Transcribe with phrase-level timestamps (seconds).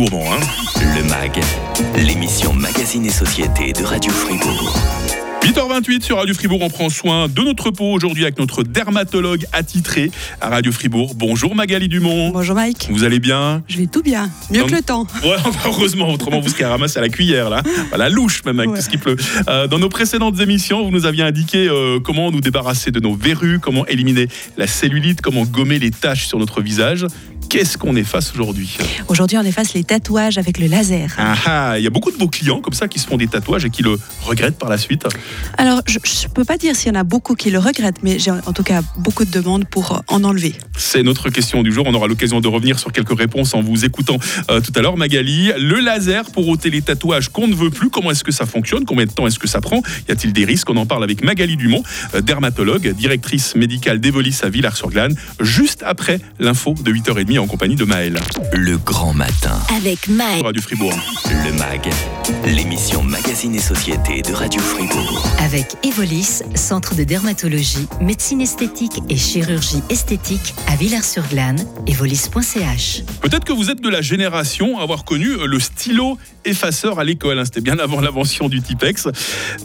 [0.00, 0.40] Bourbon, hein.
[0.96, 1.38] Le MAG,
[2.06, 4.74] l'émission Magazine et Société de Radio Fribourg.
[5.42, 10.10] 8h28 sur Radio Fribourg, on prend soin de notre peau aujourd'hui avec notre dermatologue attitré
[10.40, 11.12] à Radio Fribourg.
[11.16, 12.30] Bonjour Magali Dumont.
[12.30, 12.88] Bonjour Mike.
[12.90, 13.62] Vous allez bien?
[13.68, 15.06] Je vais tout bien, mieux Donc- que le temps.
[15.22, 17.62] Ouais, enfin, heureusement, autrement vous serez ramassé à la cuillère là,
[17.92, 18.76] à la louche même avec Ouais.
[18.78, 19.16] tout ce qui pleut.
[19.48, 23.14] Euh, dans nos précédentes émissions, vous nous aviez indiqué euh, comment nous débarrasser de nos
[23.14, 27.04] verrues, comment éliminer la cellulite, comment gommer les taches sur notre visage.
[27.50, 28.78] Qu'est-ce qu'on efface aujourd'hui
[29.08, 31.16] Aujourd'hui, on efface les tatouages avec le laser.
[31.18, 33.26] Ah ah, il y a beaucoup de vos clients comme ça qui se font des
[33.26, 35.04] tatouages et qui le regrettent par la suite.
[35.58, 38.20] Alors, je ne peux pas dire s'il y en a beaucoup qui le regrettent, mais
[38.20, 40.54] j'ai en tout cas beaucoup de demandes pour euh, en enlever.
[40.78, 41.86] C'est notre question du jour.
[41.88, 44.96] On aura l'occasion de revenir sur quelques réponses en vous écoutant euh, tout à l'heure,
[44.96, 45.50] Magali.
[45.58, 48.84] Le laser pour ôter les tatouages qu'on ne veut plus, comment est-ce que ça fonctionne?
[48.84, 49.82] Combien de temps est-ce que ça prend?
[50.08, 50.70] Y a-t-il des risques?
[50.70, 51.82] On en parle avec Magali Dumont,
[52.14, 57.84] euh, dermatologue, directrice médicale d'Evolis à Villars-sur-Glane, juste après l'info de 8h30 en compagnie de
[57.84, 58.18] Maël.
[58.52, 59.58] Le grand matin.
[59.76, 60.44] Avec Mike.
[60.44, 60.92] Radio Fribourg.
[61.44, 61.88] Le MAG,
[62.44, 65.24] l'émission Magazine et Société de Radio Fribourg.
[65.38, 73.02] Avec Evolis, centre de dermatologie, médecine esthétique et chirurgie esthétique à Villars-sur-Glane, evolis.ch.
[73.22, 77.04] Peut-être que vous êtes de la génération à avoir connu euh, le stylo effaceur à
[77.04, 77.38] l'école.
[77.38, 77.44] hein.
[77.44, 79.08] C'était bien avant l'invention du Tipex.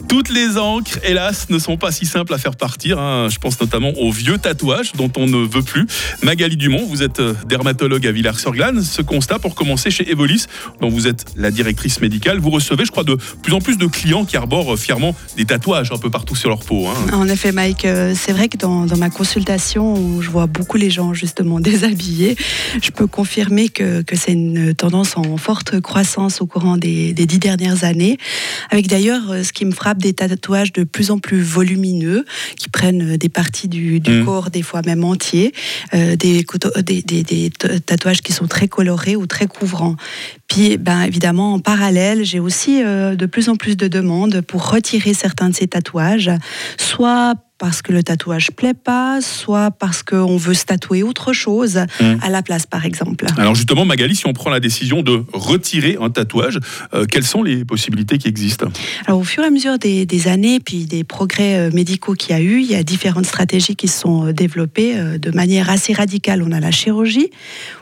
[0.08, 2.98] Toutes les encres, hélas, ne sont pas si simples à faire partir.
[2.98, 3.28] hein.
[3.30, 5.86] Je pense notamment aux vieux tatouages dont on ne veut plus.
[6.22, 8.82] Magali Dumont, vous êtes euh, dermatologue à Villars-sur-Glane.
[8.82, 10.44] Ce constat, pour commencer chez Evolis,
[10.82, 13.86] dont vous êtes la directrice médicale, vous recevez, je crois, de plus en plus de
[13.86, 16.86] clients qui arborent fièrement des tatouages un peu partout sur leur peau.
[16.86, 16.94] hein.
[17.14, 20.76] En effet, Mike, euh, c'est vrai que dans, dans ma consultation, où je vois beaucoup
[20.76, 22.36] les gens justement déshabillés,
[22.82, 27.24] je peux confirmer que, que c'est une tendance en forte croissance au courant des, des
[27.26, 28.18] dix dernières années.
[28.70, 32.24] Avec d'ailleurs, euh, ce qui me frappe, des tatouages de plus en plus volumineux,
[32.56, 34.24] qui prennent des parties du, du Mm.
[34.24, 35.52] corps, des fois même entiers,
[35.94, 36.44] euh, des,
[36.82, 39.96] des, des- tatouages qui sont très colorés ou très couvrants.
[40.48, 44.70] Puis, ben, évidemment, en parallèle, j'ai aussi euh, de plus en plus de demandes pour
[44.70, 46.30] retirer certains de ces tatouages,
[46.76, 51.76] soit parce que le tatouage plaît pas, soit parce qu'on veut se tatouer autre chose
[52.00, 52.16] Mm.
[52.22, 53.26] à la place, par exemple.
[53.36, 56.58] Alors justement, Magali, si on prend la décision de retirer un tatouage,
[56.94, 58.66] euh, quelles sont les possibilités qui existent?
[59.06, 62.30] Alors, au fur et à mesure des, des années, puis des progrès euh, médicaux qu'il
[62.30, 65.70] y a eu, il y a différentes stratégies qui se sont euh, développées de manière
[65.70, 66.42] assez radicale.
[66.42, 67.30] On a la chirurgie,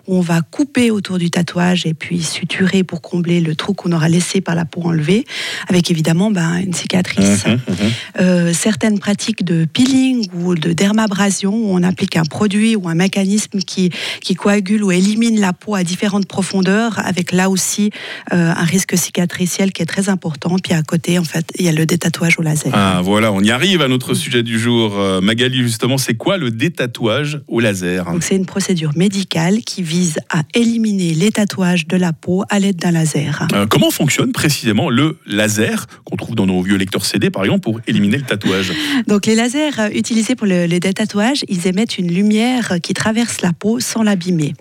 [0.07, 3.93] où on va couper autour du tatouage et puis suturer pour combler le trou qu'on
[3.93, 5.25] aura laissé par la peau enlevée,
[5.69, 7.47] avec évidemment ben, une cicatrice.
[7.47, 7.91] Mhm, mhm.
[8.21, 12.95] Euh, certaines pratiques de peeling ou de dermabrasion où on applique un produit ou un
[12.95, 17.91] mécanisme qui, qui coagule ou élimine la peau à différentes profondeurs avec là aussi
[18.33, 20.57] euh, un risque cicatriciel qui est très important.
[20.63, 22.73] Puis à côté, en fait, il y a le détatouage au laser.
[22.75, 24.99] Ah voilà, on y arrive à notre sujet du jour.
[24.99, 28.05] Euh, Magali, justement, c'est quoi le détatouage au laser?
[28.05, 32.59] Donc c'est une procédure médicale qui vise à éliminer les tatouages de la peau à
[32.59, 33.47] l'aide d'un laser.
[33.53, 37.61] Euh, Comment fonctionne précisément le laser qu'on trouve dans nos vieux lecteurs CD, par exemple,
[37.61, 38.73] pour éliminer le tatouage?
[39.07, 43.41] Donc les lasers euh, utilisés pour le, le détatouage, ils émettent une lumière qui traverse
[43.43, 44.55] la peau sans l'abîmer.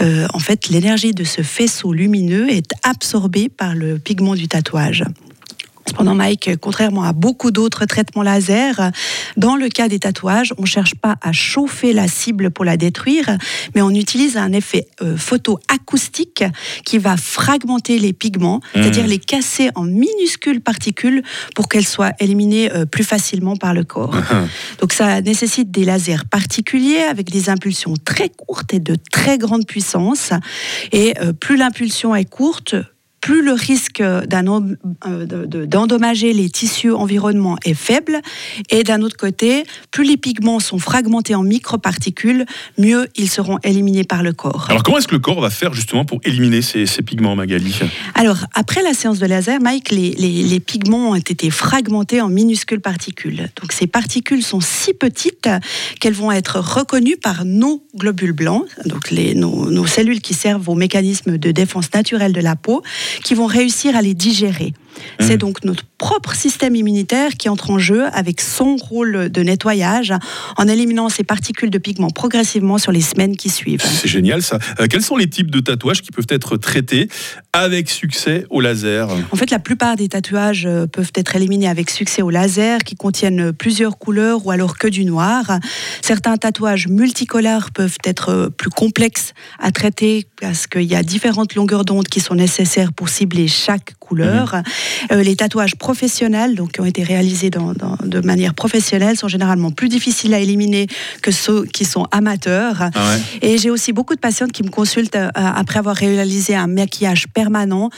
[0.00, 5.04] Euh, en fait, l'énergie de ce faisceau lumineux est absorbée par le pigment du tatouage.
[5.94, 8.90] Cependant, Mike, contrairement à beaucoup d'autres traitements laser,
[9.36, 12.76] dans le cas des tatouages, on ne cherche pas à chauffer la cible pour la
[12.76, 13.38] détruire,
[13.76, 16.42] mais on utilise un effet euh, photoacoustique
[16.84, 21.22] qui va fragmenter les pigments, c'est-à-dire les casser en minuscules particules
[21.54, 24.16] pour qu'elles soient éliminées euh, plus facilement par le corps.
[24.80, 29.64] Donc ça nécessite des lasers particuliers avec des impulsions très courtes et de très grande
[29.64, 30.30] puissance.
[30.90, 32.74] Et euh, plus l'impulsion est courte,
[33.24, 38.20] plus le risque euh, de- de- d'endommager les tissus environnement est faible.
[38.68, 42.44] Et d'un autre côté, plus les pigments sont fragmentés en microparticules,
[42.76, 44.66] mieux ils seront éliminés par le corps.
[44.68, 47.74] Alors comment est-ce que le corps va faire justement pour éliminer ces, ces pigments, Magali?
[48.14, 52.28] Alors, après la séance de laser, Mike, les, les- les pigments ont été fragmentés en
[52.28, 53.48] minuscules particules.
[53.58, 55.48] Donc, ces particules sont si petites
[55.98, 60.68] qu'elles vont être reconnues par nos globules blancs, donc les, nos, nos cellules qui servent
[60.68, 62.82] au mécanisme de défense naturelle de la peau,
[63.22, 64.72] qui vont réussir à les digérer.
[65.20, 70.12] C'est donc notre propre système immunitaire qui entre en jeu avec son rôle de nettoyage
[70.58, 73.80] en éliminant ces particules de pigments progressivement sur les semaines qui suivent.
[73.82, 74.58] C'est génial ça.
[74.80, 77.08] Euh, quels sont les types de tatouages qui peuvent être traités
[77.54, 79.08] avec succès au laser?
[79.32, 82.96] En fait, la plupart des tatouages euh, peuvent être éliminés avec succès au laser, qui
[82.96, 85.58] contiennent plusieurs couleurs ou alors que du noir.
[86.02, 91.54] Certains tatouages multicolores peuvent être euh, plus complexes à traiter parce qu'il y a différentes
[91.54, 94.56] longueurs d'onde qui sont nécessaires pour cibler chaque couleur.
[95.10, 95.93] Euh, les tatouages professionnels,
[96.54, 100.86] donc qui ont été réalisés de manière professionnelle, sont généralement plus difficiles à éliminer
[101.22, 102.90] que ceux qui sont amateurs.
[102.94, 107.26] Ah Et j'ai aussi beaucoup de patientes qui me consultent après avoir réalisé un maquillage
[107.28, 107.90] permanent,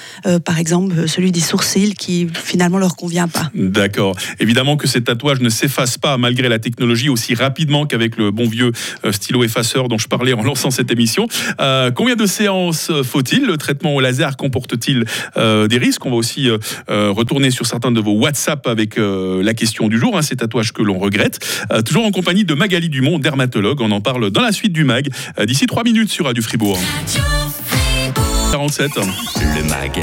[0.44, 3.50] par exemple celui des sourcils, qui finalement leur convient pas.
[3.54, 4.16] D'accord.
[4.38, 8.48] Évidemment que ces tatouages ne s'effacent pas malgré la technologie aussi rapidement qu'avec le bon
[8.48, 8.72] vieux
[9.10, 11.26] stylo effaceur dont je parlais en lançant cette émission.
[11.94, 13.46] combien de séances faut-il?
[13.46, 15.04] Le traitement au laser comporte-t-il
[15.36, 16.04] euh, des risques?
[16.06, 16.58] On va aussi euh,
[16.90, 20.72] euh, retourner sur certains de vos WhatsApp avec la question du jour, hein, ces tatouages
[20.72, 21.38] que l'on regrette.
[21.84, 23.80] toujours en compagnie de Magali Dumont, dermatologue.
[23.80, 25.08] On en parle dans la suite du MAG
[25.44, 26.78] d'ici trois minutes sur Radio Fribourg.
[28.52, 28.90] 47.
[28.96, 30.02] Le MAG,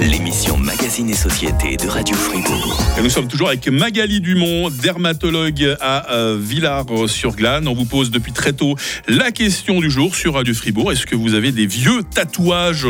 [0.00, 2.78] l'émission Magazine et Société de Radio Fribourg.
[2.98, 7.66] Et nous sommes toujours avec Magali Dumont, dermatologue à euh, Villars-sur-Glane.
[7.66, 8.76] On vous pose depuis très tôt
[9.08, 10.92] la question du jour sur Radio Fribourg.
[10.92, 12.86] Est-ce que vous avez des vieux tatouages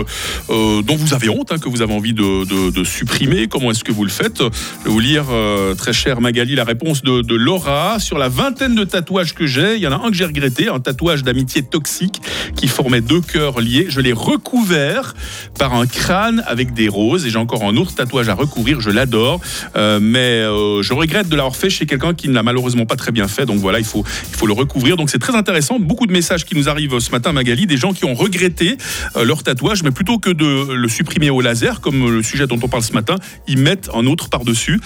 [0.48, 3.46] euh, dont vous avez honte, hein, que vous avez envie de, supprimer?
[3.46, 4.38] Comment est-ce que vous le faites?
[4.38, 7.98] Je vais vous lire, euh, très cher Magali, la réponse de Laura.
[8.00, 10.68] Sur la vingtaine de tatouages que j'ai, il y en a un que j'ai regretté,
[10.68, 12.20] un tatouage d'amitié toxique
[12.56, 13.86] qui formait deux cœurs liés.
[13.88, 15.14] Je l'ai recouvert
[15.58, 17.26] par un crâne avec des roses.
[17.26, 19.40] Et j'ai encore un autre tatouage à recouvrir, je l'adore.
[19.76, 22.96] Euh, mais euh, je regrette de l'avoir fait chez quelqu'un qui ne l'a malheureusement pas
[22.96, 23.46] très bien fait.
[23.46, 24.96] Donc voilà, il faut, il faut le recouvrir.
[24.96, 25.78] Donc c'est très intéressant.
[25.78, 28.76] Beaucoup de messages qui nous arrivent ce matin, Magali, des gens qui ont regretté
[29.16, 32.58] euh, leur tatouage, mais plutôt que de le supprimer au laser, comme le sujet dont
[32.62, 33.16] on parle ce matin,
[33.46, 34.80] ils mettent un autre par-dessus.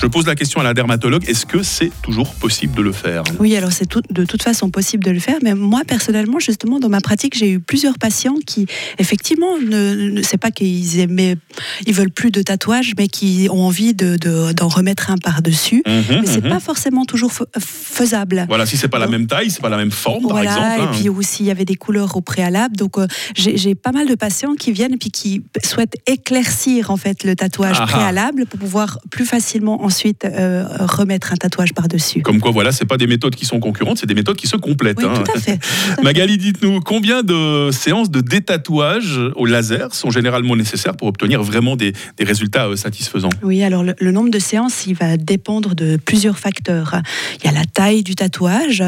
[0.00, 3.24] Je pose la question à la dermatologue, est-ce que c'est toujours possible de le faire?
[3.40, 6.88] Oui, alors c'est de toute façon possible de le faire, mais moi personnellement, justement, dans
[6.88, 8.66] ma pratique, j'ai eu plusieurs patients qui,
[8.98, 11.36] effectivement, ne, ne c'est pas qu'ils aimaient,
[11.84, 15.82] ils veulent plus de tatouages, mais qui ont envie d'en de, remettre un par-dessus.
[15.84, 16.50] Mhm, mais c'est mhm.
[16.50, 18.46] pas forcément toujours faisable.
[18.48, 20.78] Voilà, si c'est pas la même taille, c'est pas la même forme, par exemple.
[20.78, 20.90] Et hein.
[20.92, 22.76] puis aussi, il y avait des couleurs au préalable.
[22.76, 26.96] Donc, euh, j'ai pas mal de patients qui viennent et puis qui souhaitent éclaircir en
[26.96, 32.20] fait le tatouage préalable pour pouvoir plus facilement ensuite euh, remettre un tatouage par-dessus.
[32.20, 34.56] Comme quoi, voilà, c'est pas des méthodes qui sont concurrentes, c'est des méthodes qui se
[34.56, 34.98] complètent.
[34.98, 35.22] Oui, hein.
[35.24, 35.58] tout à fait.
[36.02, 41.74] Magali, dites-nous, combien de séances de détatouage au laser sont généralement nécessaires pour obtenir vraiment
[41.74, 43.30] des, résultats euh, satisfaisants?
[43.42, 47.00] Oui, alors le, nombre de séances, il va dépendre de plusieurs facteurs.
[47.40, 48.82] Il y a la taille du tatouage,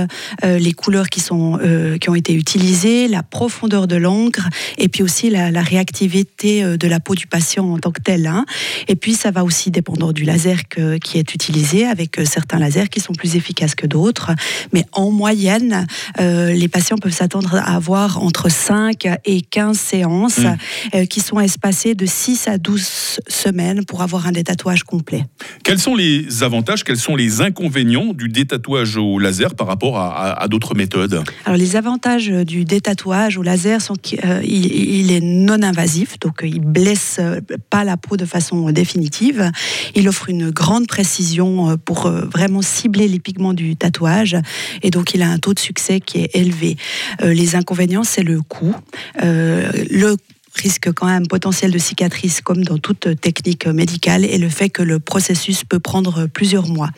[0.45, 1.59] euh, les couleurs qui, sont,
[1.99, 7.01] qui ont été utilisées, la profondeur de l'encre, et puis aussi la, réactivité de la
[7.01, 8.27] peau du patient en tant que tel.
[8.27, 8.45] Hein.
[8.89, 12.59] Et puis, ça va aussi dépendre du laser que qui est utilisé avec euh, certains
[12.59, 14.31] lasers qui sont plus efficaces que d'autres.
[14.73, 15.87] Mais en moyenne,
[16.21, 20.57] euh, les patients peuvent s'attendre à avoir entre 5 et 15 séances mmh.
[20.95, 25.25] euh, qui sont espacées de 6 à 12 semaines pour avoir un détatouage complet.
[25.65, 30.47] Quels sont les avantages, quels sont les inconvénients du détatouage au laser par rapport à,
[30.49, 31.23] d'autres méthodes?
[31.45, 36.61] Alors les avantages du détatouage au laser sont qu'il il est non invasif, donc il
[36.61, 37.21] blesse
[37.69, 39.51] pas la peau de façon définitive.
[39.95, 44.37] Il offre une grande précision euh, pour euh, vraiment cibler les pigments du tatouage.
[44.83, 46.77] Et donc, il a un taux de succès qui est élevé.
[47.23, 48.75] Euh, les inconvénients, c'est le coût.
[49.23, 50.17] le
[50.55, 54.83] risque quand même potentiel de cicatrice comme dans toute technique médicale et le fait que
[54.83, 56.91] le processus peut prendre plusieurs mois.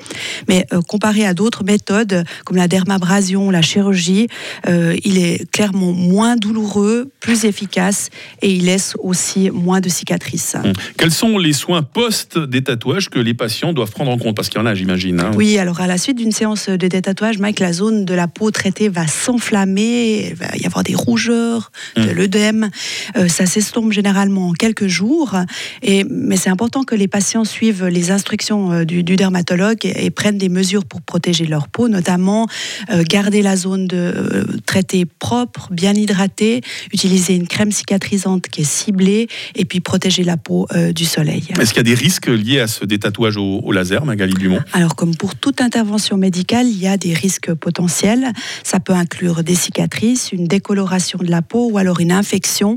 [0.49, 4.29] Mais euh, comparé à d'autres méthodes comme la dermabrasion, la chirurgie,
[4.69, 8.11] euh, il est clairement moins douloureux, plus efficace
[8.41, 10.57] et il laisse aussi moins de cicatrices.
[10.63, 10.73] Hum.
[10.97, 14.37] Quels sont les soins post des tatouages que les patients doivent prendre en compte?
[14.37, 15.21] Parce qu'il y en a, j'imagine.
[15.21, 15.31] Hein.
[15.35, 18.51] Oui, alors à la suite d'une séance de détatouage, Mike, la zone de la peau
[18.51, 22.13] traitée va s'enflammer, il va y avoir des rougeurs, de hum.
[22.13, 22.71] l'œdème.
[23.17, 25.37] Euh, ça s'estompe généralement en quelques jours.
[25.83, 30.39] Et, mais c'est important que les patients suivent les instructions euh, du, dermatologue et, prennent
[30.39, 32.47] des mesures pour protéger leur peau, notamment
[32.91, 38.63] euh, garder la zone de euh, traitée propre, bien hydratée, utiliser une crème cicatrisante qui
[38.63, 41.49] est ciblée et puis protéger la peau du soleil.
[41.59, 44.61] Est-ce qu'il y a des risques liés à ce détatouage au, au laser, Magali Dumont?
[44.73, 48.33] Alors, comme pour toute intervention médicale, il y a des risques potentiels.
[48.63, 52.77] Ça peut inclure des cicatrices, une décoloration de la peau ou alors une infection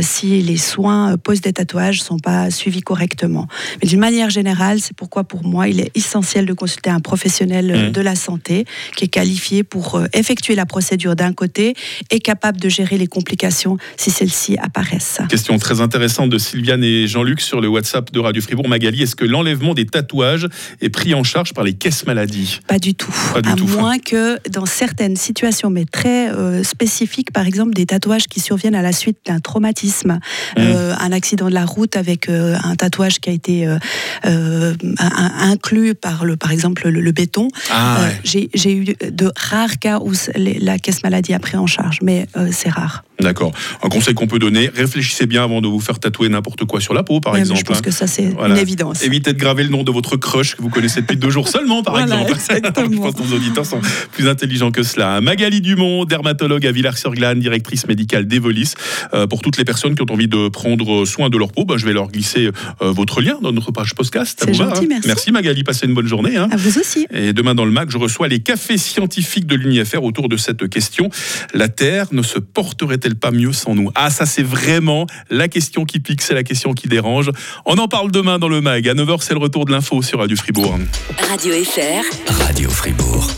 [0.00, 3.46] si les soins post-détatouage ne sont pas suivis correctement.
[3.82, 7.88] Mais d'une manière générale, c'est pourquoi pour moi, il est essentiel de consulter un professionnel
[7.88, 7.92] mmh.
[7.92, 8.64] de la santé
[8.96, 11.74] qui est qualifié pour euh, effectuer la procédure d'un côté
[12.10, 15.20] et capable de gérer les complications si celles-ci apparaissent.
[15.28, 18.68] Question très intéressante de Sylviane et Jean-Luc sur le WhatsApp de Radio Fribourg.
[18.68, 20.46] Magali, est-ce que l'enlèvement des tatouages
[20.80, 22.60] est pris en charge par les caisses maladies?
[22.66, 23.14] Pas du tout.
[23.34, 28.40] à moins que dans certaines situations, mais très euh, spécifiques, par exemple des tatouages qui
[28.40, 29.87] surviennent à la suite d'un traumatisme
[30.56, 30.60] Mmh.
[30.60, 33.66] Euh, un accident de la route avec euh, un tatouage qui a été
[34.26, 34.74] euh,
[35.40, 37.48] inclus par, le, par exemple, le, béton.
[37.70, 42.26] Ah, J'ai eu de rares cas où la caisse maladie a pris en charge, mais
[42.50, 43.04] c'est rare.
[43.20, 43.52] D'accord.
[43.82, 46.94] Un conseil qu'on peut donner, réfléchissez bien avant de vous faire tatouer n'importe quoi sur
[46.94, 47.60] la peau, par Ouais, exemple.
[47.60, 47.80] je pense hein.
[47.82, 48.54] que ça, c'est Voilà.
[48.54, 49.02] une évidence.
[49.02, 51.82] Évitez de graver le nom de votre crush que vous connaissez depuis deux jours seulement,
[51.82, 52.38] par Voilà, exemple.
[52.48, 53.80] Je pense que nos auditeurs sont
[54.12, 55.20] plus intelligents que cela.
[55.20, 58.74] Magali Dumont, dermatologue à Villars-sur-Glane, directrice médicale d'Evolis.
[59.14, 61.74] Euh, pour toutes les personnes qui ont envie de prendre soin de leur peau, bah,
[61.76, 62.50] je vais leur glisser
[62.82, 64.38] euh, votre lien dans notre page podcast.
[64.44, 65.32] C'est va, gentil, hein merci.
[65.32, 66.36] Magali, passez une bonne journée.
[66.36, 66.48] hein.
[66.52, 67.06] À vous aussi.
[67.12, 70.68] Et demain dans le MAC, je reçois les cafés scientifiques de l'UNIFR autour de cette
[70.68, 71.10] question.
[71.54, 75.84] La Terre ne se porterait-elle pas mieux sans nous Ah, ça c'est vraiment la question
[75.84, 77.30] qui pique, c'est la question qui dérange.
[77.66, 78.88] On en parle demain dans le MAG.
[78.88, 80.78] À 9h, c'est le retour de l'info sur Radio Fribourg.
[81.28, 82.32] Radio FR.
[82.44, 83.28] Radio Fribourg.